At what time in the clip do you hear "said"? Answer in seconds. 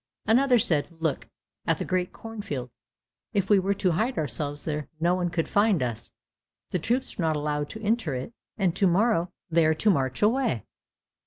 0.57-0.87